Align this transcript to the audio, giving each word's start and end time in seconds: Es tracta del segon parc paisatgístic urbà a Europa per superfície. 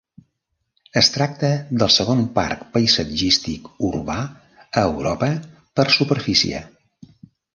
Es 1.01 1.09
tracta 1.15 1.49
del 1.83 1.91
segon 1.95 2.23
parc 2.37 2.63
paisatgístic 2.77 3.69
urbà 3.89 4.17
a 4.81 4.85
Europa 4.93 5.29
per 5.81 5.89
superfície. 5.97 6.63